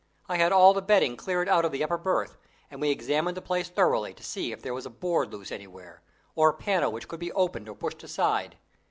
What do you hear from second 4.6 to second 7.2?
there was a board loose anywhere, or a panel which could